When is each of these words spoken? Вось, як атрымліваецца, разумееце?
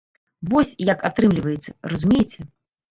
Вось, 0.53 0.71
як 0.93 1.05
атрымліваецца, 1.11 1.71
разумееце? 1.95 2.53